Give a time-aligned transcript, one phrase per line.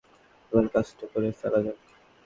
[0.51, 1.79] এবার, কাজটা করে ফেলা যাক।